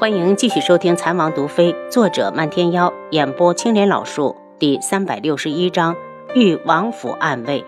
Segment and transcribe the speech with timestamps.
[0.00, 5.96] 欢迎继续收听《残王毒妃》，作者漫天妖，演播青莲老树，第三百六十一章：
[6.36, 7.64] 遇王府暗卫。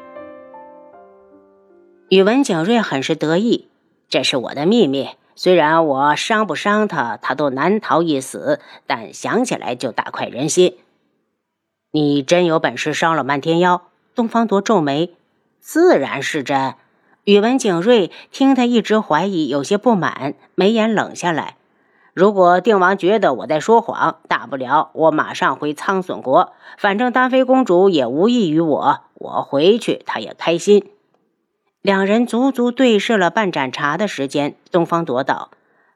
[2.08, 3.66] 宇文景睿很是得意，
[4.08, 5.08] 这是我的秘密。
[5.34, 10.76] 虽然我伤不伤他，他都难逃一死，但想起来就大快人心。
[11.90, 13.82] 你真有本事伤了漫天妖？
[14.14, 15.16] 东方铎皱眉，
[15.58, 16.74] 自然是真。
[17.24, 21.56] 宇文景睿听他一直怀疑，有些不满，眉眼冷下来。
[22.12, 30.90] 如果定王觉得我在说谎，大不了我马上回苍隼国，反正丹妃公主也无异于我，我回去她也开心。
[31.82, 34.54] 两人足足对视了半盏茶的时间。
[34.70, 35.50] 东方夺道：“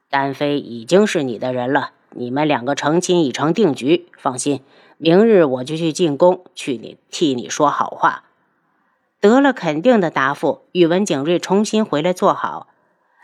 [0.09, 4.07] 丹妃已经是你的人了，你们两个成亲已成定局。
[4.17, 4.61] 放心，
[4.97, 8.23] 明日我就去进宫，去你替你说好话。”
[9.21, 12.67] 得了肯定的答复，宇文景睿重新回来坐好。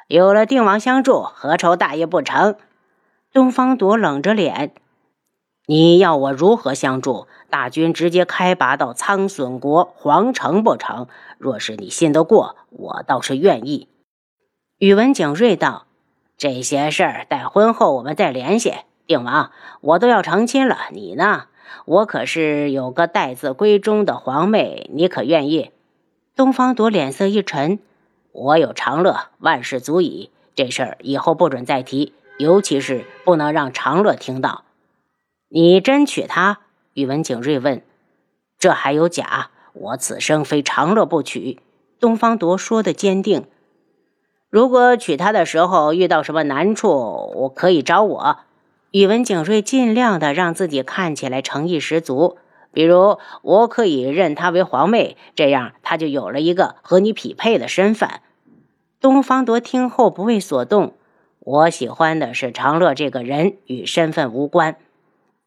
[0.08, 2.56] 有了定王相助，何愁大业不成？
[3.34, 4.74] 东方朵冷着脸
[5.66, 7.28] ：“你要我如何相助？
[7.50, 11.08] 大军直接开拔到苍隼国皇城不成？
[11.38, 13.88] 若是你信得过，我倒是愿意。”
[14.80, 15.86] 宇文景睿道
[16.38, 18.74] ：“这些事儿待婚后我们再联系。
[19.08, 21.46] 定王，我都要成亲了，你呢？
[21.86, 25.72] 我可是有个待字闺中的皇妹，你可愿意？”
[26.36, 27.80] 东方朵脸色一沉
[28.34, 30.32] ：“我有长乐，万事足矣。
[30.54, 34.64] 这事儿以后不准再提。”尤其是不能让长乐听到。
[35.48, 36.58] 你真娶她？
[36.96, 37.84] 宇文景睿问。
[38.58, 39.52] 这还有假？
[39.74, 41.60] 我此生非长乐不娶。
[42.00, 43.46] 东方铎说的坚定。
[44.50, 46.90] 如果娶她的时候遇到什么难处，
[47.36, 48.38] 我可以找我。
[48.90, 52.38] 宇文景睿尽量的让自己看起来诚意十足。
[52.74, 58.10] 比如，我可以认她为皇妹，这样她就有了一个和你匹配的身份。
[59.00, 60.94] 东方铎听后不为所动。
[61.44, 64.76] 我喜欢的是长乐这个人，与身份无关。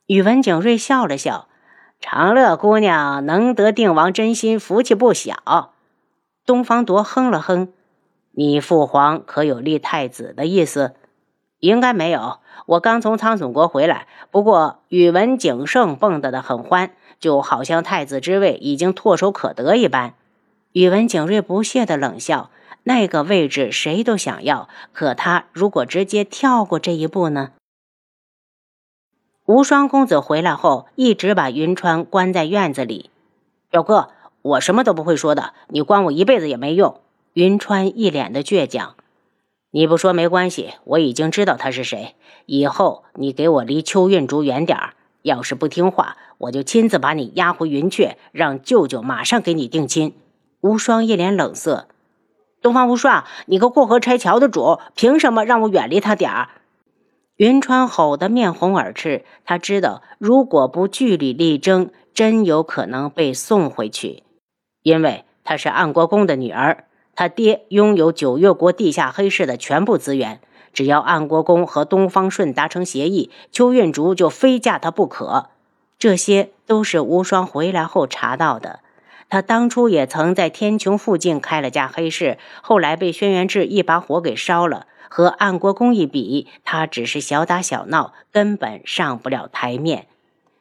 [0.07, 1.47] 宇文景睿笑了笑
[2.01, 5.71] ：“长乐姑娘能得定王真心，福气不小。”
[6.45, 7.73] 东方铎哼了哼
[8.35, 10.95] ：“你父皇可有立太子的意思？
[11.61, 12.41] 应该没有。
[12.67, 16.91] 我刚从苍隼国回来，不过宇文景盛蹦跶的很欢，
[17.21, 20.15] 就好像太子之位已经唾手可得一般。”
[20.73, 22.51] 宇文景睿不屑的冷笑。
[22.85, 27.53] 那个位置谁都想要，可他如果直接跳过这一步呢？
[29.47, 33.11] 无双公子回来后，一直把云川关在院子里。
[33.71, 34.11] 表哥，
[34.43, 37.01] 我什么都不会说的，你关我一辈子也没用。
[37.33, 38.95] 云川一脸的倔强。
[39.71, 42.15] 你不说没关系，我已经知道他是谁。
[42.47, 50.15] 以后你给我离秋韵竹远点儿，要是不听话，我就亲自把你押回云雀，让舅舅马上给你定亲。
[50.61, 51.89] 无双一脸冷色。
[52.65, 56.49] 东方无双，你个过河拆桥的主，凭什么让我远离他点儿？
[57.37, 64.23] 云川吼得面红耳赤，他知道如果不据理力争，真有可能被送回去。
[64.83, 70.41] 因为她是安国公的女儿，他爹拥有九月国地下黑市的全部资源，
[70.73, 75.51] 只要安国公和东方顺达成协议，邱运竹就非嫁他不可。
[75.99, 78.81] 这些都是无双回来后查到的。
[79.29, 84.87] 他当初也曾在天穹附近开了家黑市，后来被轩辕志一把火给烧了。
[85.09, 90.07] 和安国公一比，他只是小打小闹，根本上不了台面。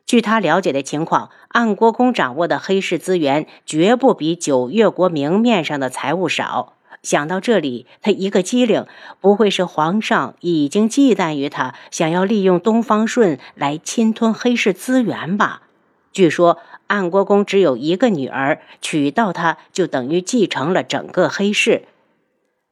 [0.05, 6.73] 据他了解的情况，安国公掌握的黑市资源绝不比九月国明面上的财物少。
[7.01, 8.85] 想到这里，他一个机灵，
[9.19, 15.63] 不会是皇上已经忌惮于他，想要利用东方顺来侵吞黑市资源吧？
[16.11, 16.59] 据说。
[16.93, 21.85] 安国公只有一个女儿，娶到她就等于继承了整个黑市。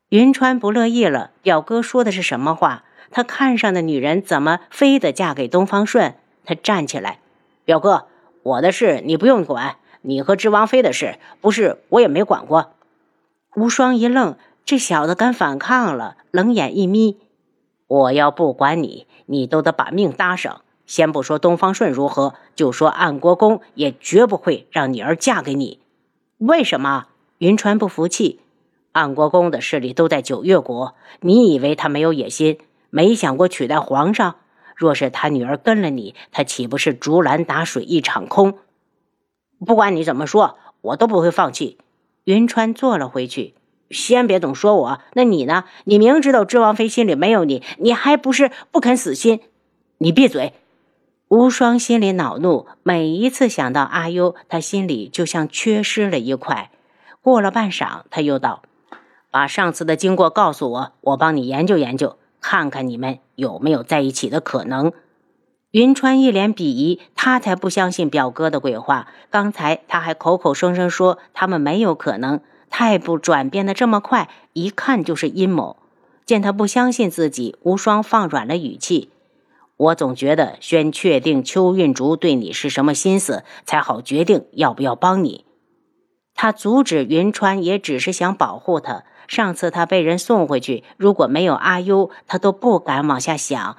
[0.09, 2.83] 云川不乐意了，表哥说的是什么话？
[3.09, 6.13] 他看上的女人怎么非得嫁给东方顺？
[6.45, 7.17] 他站起来，
[7.65, 8.05] 表哥，
[8.43, 12.73] 我的事你不用管，你和织王妃的事，不是我也没管过。
[13.55, 17.17] 无双一愣，这小子敢反抗了，冷眼一眯，
[17.87, 20.61] 我要不管你，你都得把命搭上。
[20.91, 25.79] 先不说东方顺如何，就说安国公也绝不会让女儿嫁给你。
[26.37, 27.07] 为什么？
[27.37, 28.41] 云川不服气。
[28.91, 32.57] 安国公的势力都在九月国，你以为他没有野心，
[32.89, 34.35] 没想过取代皇上？
[34.75, 38.55] 若是他女儿跟了你，他岂不是竹篮打水一场空？
[39.65, 41.77] 不管你怎么说，我都不会放弃。
[42.25, 43.53] 云川坐了回去。
[43.89, 45.63] 先别总说我，那你呢？
[45.85, 49.39] 你明知道知王妃心里没有你，你还不是不肯死心？
[49.99, 50.51] 你闭嘴！
[51.31, 56.69] 无双心里恼怒，每一次想到阿优，他心里就像缺失了一块。
[57.21, 58.63] 过了半晌，他又道
[59.31, 64.91] ：“把上次的经过告诉我，我帮你研究研究。”看看你们有没有在一起的可能。
[65.69, 69.07] 云川一脸鄙夷，他才不相信表哥的鬼话。
[69.29, 75.77] 刚才他还口口声声说他们没有可能，态度转变的这么快，一看就是阴谋。
[76.25, 79.09] 见他不相信自己，无双放软了语气
[79.81, 85.45] ：“我总觉得先确定邱运竹对你是什么心思，才好决定要不要帮你。”
[86.35, 89.03] 他阻止云川，也只是想保护他。
[89.27, 93.77] 上次他被人送回去，如果没有阿优，他都不敢往下想。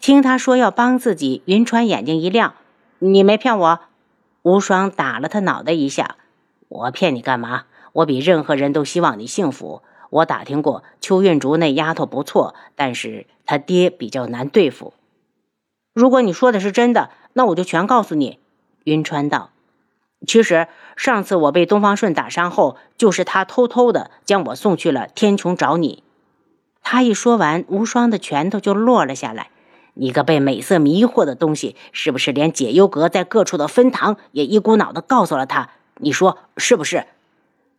[0.00, 2.54] 听他说要帮自己，云川眼睛一亮
[2.98, 3.80] ：“你没骗我？”
[4.42, 6.16] 无双打了他脑袋一下
[6.68, 7.64] ：“我骗你干嘛？
[7.92, 9.82] 我比任何人都希望你幸福。
[10.10, 14.92] 我打听过，邱运竹那丫头不错，但是他爹比较难对付。
[15.94, 18.38] 如果你说的是真的，那我就全告诉你。”
[18.84, 19.50] 云川道
[20.26, 26.02] ：“其实上次我被东方顺打伤后，就是他偷偷的将我送去了天穹找你。”
[26.82, 29.50] 他一说完，无双的拳头就落了下来。
[29.94, 35.70] 你个被美色迷惑的东西，是不是连解忧阁在各处的分堂也一股脑的告诉了他？
[35.96, 37.06] 你说是不是？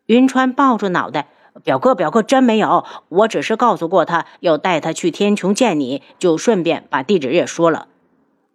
[0.06, 1.30] 云川抱住脑袋，
[1.64, 7.88] 表哥，表哥真没有，我只是告诉过他要带他去天穹见你，就顺便把地址也说了。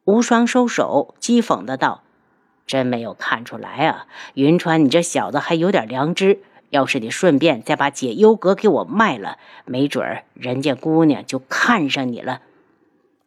[0.04, 2.02] 无双收手，讥讽的道
[2.66, 6.40] ：“真没有看出来啊，云川，你这小子还有点良知。
[6.70, 12.40] 要是你顺便再把解忧阁给我卖了，没准儿人家姑娘就看上你了。”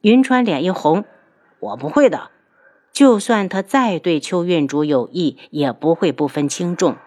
[0.02, 1.06] 云川脸一红，
[1.60, 2.32] 我不会的。
[2.92, 6.98] 就算他再对邱运竹有意，也不会不分轻重。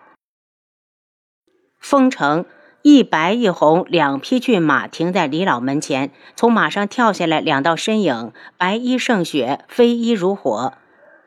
[1.82, 2.46] 封城
[2.82, 10.72] 一白一红两匹骏马停在李老门前，从马上跳下来两道身影，白衣胜雪，飞衣如火。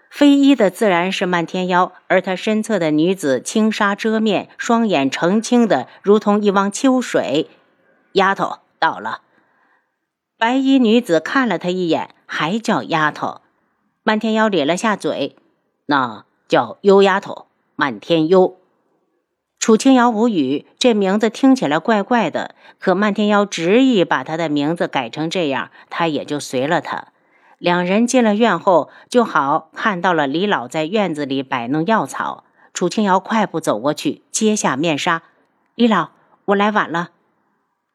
[0.10, 7.50] 飞衣的自然是漫天妖，而他身侧的女子轻纱遮面，双眼澄清的如同一汪秋水。
[8.13, 9.19] 丫头到了。
[10.38, 13.42] 白衣女子看了他一眼，还叫丫头。
[14.04, 15.36] 漫天妖咧了下嘴，
[15.88, 18.58] 那叫幽丫头，漫天幽。
[19.60, 22.54] 楚清瑶无语，这名字听起来怪怪的。
[22.80, 27.07] 可漫天妖执意把他的名字改成这样，他也就随了他。
[27.57, 32.44] 两人进了院后，就好看到了李老在院子里摆弄药草。
[32.74, 35.24] 楚清瑶快步走过去，揭下面纱
[35.74, 36.10] ：“李老，
[36.46, 37.12] 我来晚了。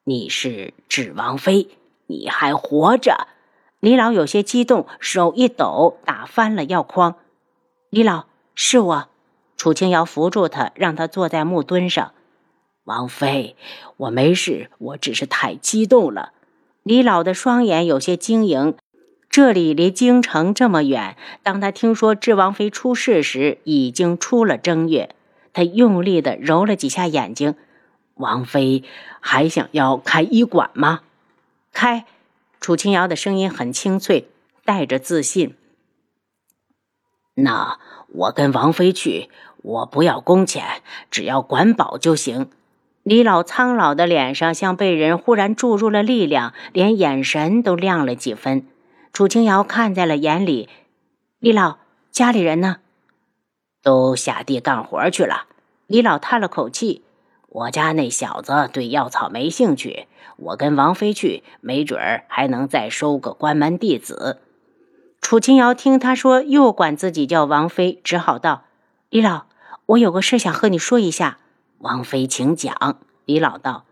[0.04, 1.68] 你是指王妃。”
[2.08, 3.28] 你还活着？
[3.78, 7.14] 李老有些激动，手一抖，打翻了药筐。
[7.88, 8.24] 李老，
[8.56, 9.08] 是我。
[9.60, 12.14] 楚清瑶扶住他，让他坐在木墩上。
[12.84, 13.56] 王妃，
[13.98, 16.32] 我没事，我只是太激动了。
[16.82, 18.74] 李老的双眼有些晶莹。
[19.28, 25.14] 这里离京城这么远，当他听说智王妃出事时，已经出了正月。
[25.52, 27.54] 他用力的揉了几下眼睛。
[28.14, 28.82] 王妃
[29.20, 31.02] 还想要开医馆吗？
[31.70, 32.06] 开，
[32.62, 34.26] 楚清瑶的声音很清脆，
[34.64, 35.54] 带着自信。
[37.34, 37.78] 那
[38.08, 39.30] 我跟王妃去，
[39.62, 42.50] 我不要工钱，只要管饱就行。
[43.02, 48.66] 李老苍老的脸上像被人忽然注入了力量，连眼神都亮了几分。
[49.12, 50.68] 楚清瑶看在了眼里。
[51.38, 51.78] 李老，
[52.10, 52.76] 家里人呢？
[53.82, 55.46] 都下地干活去了。
[55.86, 57.02] 李老叹了口气。
[57.48, 60.06] 我家那小子对药草没兴趣，
[60.36, 64.40] 我跟王妃去，没准儿还能再收个关门弟子。
[65.20, 68.62] 楚清瑶听他说又管自己叫王妃，只好道
[69.10, 69.46] ：“李老，
[69.90, 71.38] 我有个事想和你说一下。”
[71.78, 72.98] 王妃，请讲。
[73.24, 73.84] 李老道：“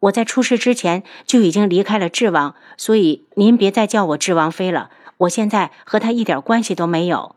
[0.00, 4.90] 我在出事之前就已经离开了智王，所以您别再叫我智王妃了。
[5.18, 7.36] 我现在和他一点关系都没有。”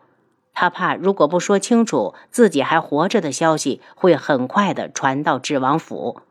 [0.54, 6.22] 他怕，如果不说清楚自己还活着的消息，会很快的传到智王府。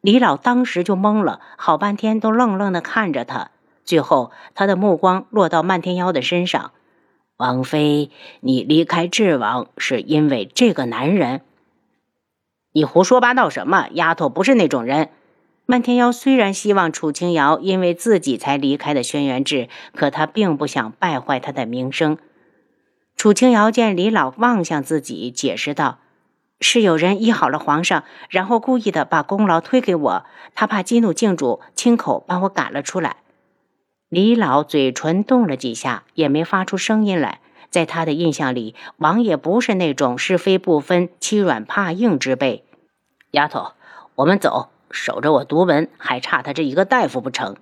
[0.00, 3.50] 李老当时就懵了，好半天都愣愣的看着他。
[3.84, 6.72] 最后，他的目光落到漫天妖的身上
[7.38, 11.42] ：“王妃，你离开智王是因为这个男人？
[12.72, 13.86] 你胡说八道什么？
[13.92, 15.10] 丫头不是那种人。”
[15.64, 22.18] 漫天妖虽然希望楚清瑶因为自己才离开的轩辕志，可他并不想败坏他的名声。
[23.14, 26.00] 楚清瑶见李老望向自己，解释道
[26.60, 30.24] ：“是有人医好了皇上，然后故意的把功劳推给我，
[30.56, 33.18] 他怕激怒靖主，亲口把我赶了出来。”
[34.08, 37.40] 李老嘴唇动了几下，也没发出声音来。
[37.68, 42.64] 在他的印象里，王爷不是那种是非不分、欺软怕硬之辈。
[43.32, 43.72] 丫头，
[44.14, 47.56] 我们走，守着我独门，还差他这一个大夫不成？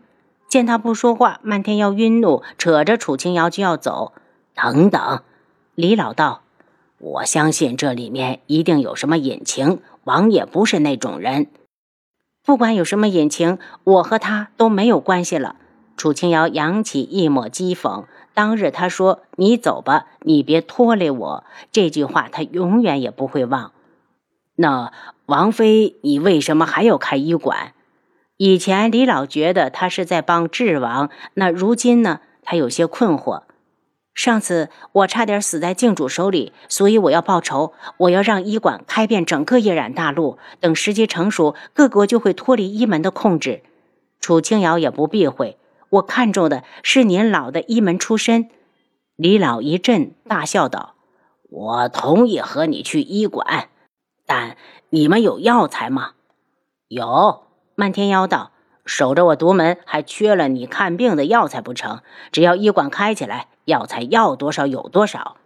[0.48, 4.12] 见他不说话，漫天要晕怒，扯着楚清瑶就要走。
[4.54, 5.22] 等等。
[5.74, 6.42] 李老道
[6.98, 11.48] ：“我相信这里面一定有什么隐情，王爷不是那种人。”
[12.46, 15.56] 不管有什么隐情，我和他都没有关系了。
[15.96, 18.04] 楚清瑶扬起一抹讥讽。
[18.34, 23.72] 当日他说：“你走吧，你别拖累我。”这句话他永远也不会忘。
[24.56, 24.92] 那
[25.26, 27.72] 王妃，你为什么还要开医馆？
[28.36, 32.20] 以前李老觉得他是在帮智王，那如今呢？
[32.42, 33.42] 他有些困惑。
[34.14, 37.74] 上次我差点死在靖主手里，所以我要报仇。
[37.98, 40.38] 我要让医馆开遍整个夜染大陆。
[40.60, 43.62] 等时机成熟，各国就会脱离医门的控制。
[44.20, 45.58] 楚清瑶也不避讳，
[45.96, 48.48] 我看中的是您老的医门出身。
[49.16, 50.94] 李老一震，大笑道
[51.48, 53.68] ：“我同意和你去医馆，
[54.26, 54.56] 但
[54.90, 56.12] 你们有药材吗？”
[56.88, 57.44] 有。
[57.74, 58.52] 漫天妖道。
[58.84, 62.02] 守着我独门，还缺了你看病的药材不成？
[62.30, 65.38] 只要医馆开起来，药材要多少有多少。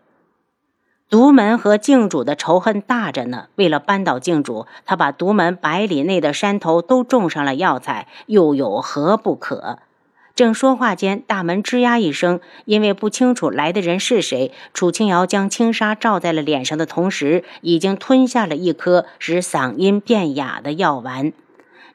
[1.08, 3.46] 独门和靖主的仇恨大着呢。
[3.54, 9.78] 为了扳倒靖主，他把独门百里内的山头都种上了药材，又有何不可？
[10.40, 21.34] 正说话间，大门吱呀一声，因为不清楚来的人是谁，楚清瑶将轻纱罩在了脸上的同时，已经吞下了一颗使嗓音变哑的药丸。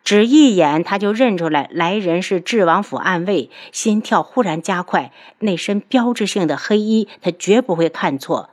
[0.03, 5.11] 只一眼，他就认出来来人是智王府暗卫，心跳忽然加快。
[5.39, 8.51] 那身标志性的黑衣，他绝不会看错。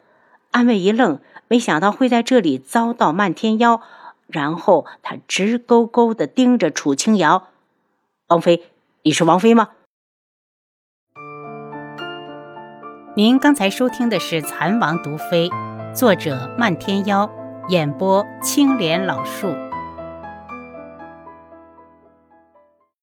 [0.53, 3.83] 暗卫一愣，没想到会在这里遭到漫天妖，
[4.27, 7.49] 然后他直勾勾地盯着楚清瑶
[8.29, 8.63] ：“王妃，
[9.03, 9.69] 你是王妃吗？”
[13.15, 15.47] 您刚才收听的是《蚕王毒妃》，
[15.95, 17.31] 作者漫天妖，
[17.69, 19.49] 演播青莲老树。